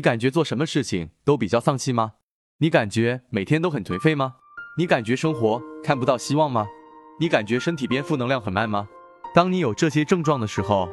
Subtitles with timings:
[0.00, 2.12] 你感觉做什么事情都比较丧气吗？
[2.60, 4.36] 你感觉每天都很颓废吗？
[4.78, 6.66] 你感觉生活看不到希望吗？
[7.20, 8.88] 你感觉身体变负能量很慢吗？
[9.34, 10.88] 当你有这些症状的时候，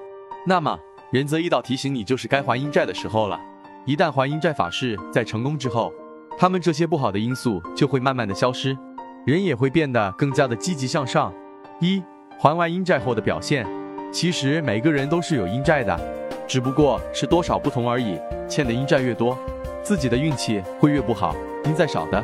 [0.46, 0.78] 那么
[1.14, 3.40] 仁泽一道提醒你，就是该还阴债的时候了。
[3.86, 5.94] 一旦还阴债法事在成功之后，
[6.38, 8.78] 他们这些不好的因素就会慢慢的消失，
[9.26, 11.34] 人也会变得更加的积极向上。
[11.80, 12.04] 一
[12.38, 13.66] 还完阴债后的表现，
[14.12, 15.98] 其实每个人都是有阴债的，
[16.48, 18.18] 只不过是多少不同而已。
[18.48, 19.38] 欠的阴债越多，
[19.84, 22.24] 自己的运气会越不好；阴债少的，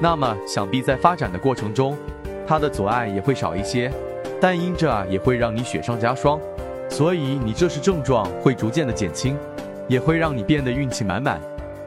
[0.00, 1.96] 那么想必在发展的过程中，
[2.46, 3.92] 它的阻碍也会少一些。
[4.40, 6.38] 但阴着也会让你雪上加霜，
[6.88, 9.36] 所以你这是症状会逐渐的减轻。
[9.86, 11.38] 也会让你变得运气满满。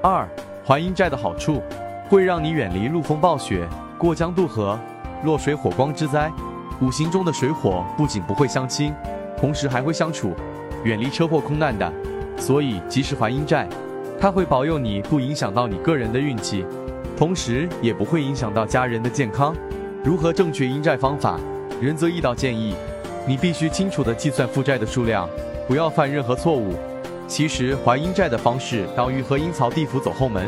[0.04, 0.30] 二
[0.64, 1.64] 还阴债的好处，
[2.08, 3.68] 会让你远离陆风暴雪、
[3.98, 4.78] 过江渡河、
[5.24, 6.32] 落水火光之灾。
[6.80, 8.94] 五行中的水火不仅不会相侵，
[9.36, 10.36] 同时还会相处，
[10.88, 11.92] 远离车祸空难的。
[12.38, 13.68] 所以及时还阴债，
[14.18, 16.64] 它会保佑你不影响到你个人的运气，
[17.18, 19.54] 同时也不会影响到家人的健康。
[20.02, 21.38] 如何正确阴债方法？
[21.82, 22.74] 仁泽一道建议，
[23.28, 25.28] 你必须清楚的计算负债的数量，
[25.68, 26.74] 不要犯任何错误。
[27.28, 30.48] 其实还阴债的方式等于和阴曹地府走后门，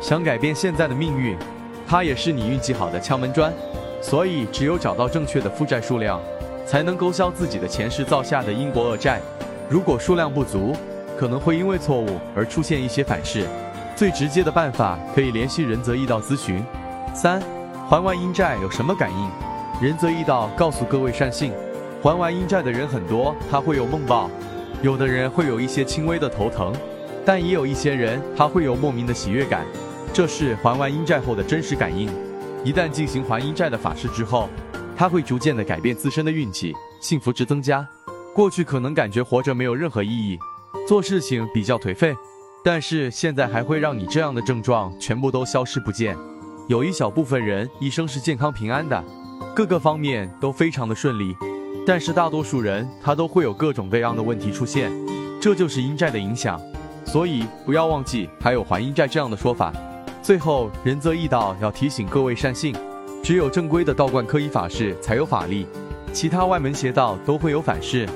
[0.00, 1.36] 想改变现在的命运，
[1.88, 3.52] 它也是你运气好的敲门砖。
[4.00, 6.20] 所以只有找到正确的负债数量，
[6.64, 9.20] 才能勾销自己的前世造下的因果恶债。
[9.70, 10.74] 如果数量不足，
[11.16, 13.46] 可能会因为错误而出现一些反噬。
[13.94, 16.60] 最直接的办法可以联系仁泽易道咨询。
[17.14, 17.40] 三，
[17.88, 19.30] 还完阴债有什么感应？
[19.80, 21.52] 仁泽易道告诉各位善信，
[22.02, 24.28] 还完阴债的人很多，他会有梦报。
[24.82, 26.74] 有的人会有一些轻微的头疼，
[27.24, 29.64] 但也有一些人他会有莫名的喜悦感，
[30.12, 32.10] 这是还完阴债后的真实感应。
[32.64, 34.48] 一旦进行还阴债的法事之后，
[34.96, 37.86] 他会逐渐的改变自身的运气，幸福值增加。
[38.32, 40.38] 过去可能感觉活着没有任何意义，
[40.86, 42.16] 做事情比较颓废，
[42.64, 46.16] 但是现在还会让你这样的症状全部都消失不见。
[46.68, 49.04] 有一小部分人一生是健康平安的，
[49.54, 51.36] 各个方面都非常的顺利。
[51.84, 54.92] 但是大多数人他都会有各种各样的问题出现，
[55.40, 56.60] 这就是阴债的影响，
[57.04, 59.72] 所以不要忘记还有还阴债这样的说法。
[60.22, 62.76] 最后仁泽义道要提醒各位善信，
[63.24, 65.66] 只有正规的道观科仪法事才有法力，
[66.12, 68.08] 其他外门邪道都会有反噬。